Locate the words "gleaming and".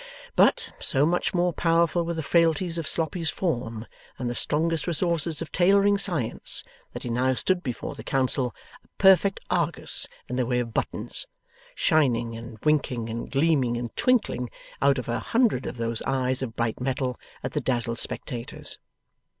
13.29-13.95